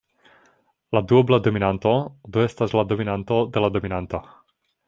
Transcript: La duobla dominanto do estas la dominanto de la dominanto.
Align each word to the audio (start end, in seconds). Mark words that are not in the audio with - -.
La 0.97 1.01
duobla 1.11 1.39
dominanto 1.49 1.93
do 2.37 2.43
estas 2.47 2.75
la 2.79 2.87
dominanto 2.95 3.41
de 3.59 3.67
la 3.67 3.73
dominanto. 3.77 4.25